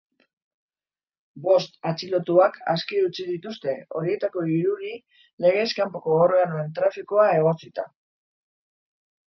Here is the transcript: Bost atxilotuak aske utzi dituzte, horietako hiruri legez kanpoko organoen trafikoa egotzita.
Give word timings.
Bost 1.43 1.75
atxilotuak 1.89 2.57
aske 2.73 3.03
utzi 3.09 3.27
dituzte, 3.29 3.75
horietako 4.01 4.47
hiruri 4.55 4.91
legez 5.47 5.69
kanpoko 5.83 6.19
organoen 6.27 6.75
trafikoa 6.81 7.31
egotzita. 7.39 7.89